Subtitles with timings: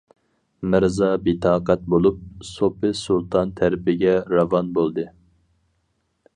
[0.69, 5.07] مىرزا بىتاقەت بولۇپ، سوپى سۇلتان تەرىپىگە راۋان بولدى.